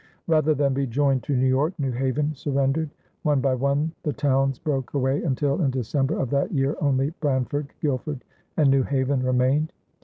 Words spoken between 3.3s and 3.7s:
by